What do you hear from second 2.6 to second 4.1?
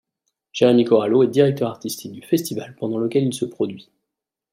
pendant lequel il se produit.